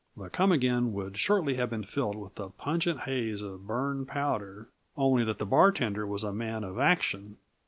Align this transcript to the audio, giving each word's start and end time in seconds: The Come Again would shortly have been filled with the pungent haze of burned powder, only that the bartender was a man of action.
The 0.17 0.31
Come 0.31 0.51
Again 0.51 0.93
would 0.93 1.19
shortly 1.19 1.57
have 1.57 1.69
been 1.69 1.83
filled 1.83 2.15
with 2.17 2.33
the 2.33 2.49
pungent 2.49 3.01
haze 3.01 3.43
of 3.43 3.67
burned 3.67 4.07
powder, 4.07 4.67
only 4.97 5.23
that 5.25 5.37
the 5.37 5.45
bartender 5.45 6.07
was 6.07 6.23
a 6.23 6.33
man 6.33 6.63
of 6.63 6.79
action. 6.79 7.37